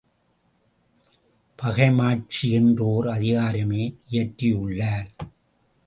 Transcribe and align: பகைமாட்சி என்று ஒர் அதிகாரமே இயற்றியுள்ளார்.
பகைமாட்சி 1.59 2.51
என்று 2.51 2.85
ஒர் 2.87 3.07
அதிகாரமே 3.07 3.83
இயற்றியுள்ளார். 4.09 5.09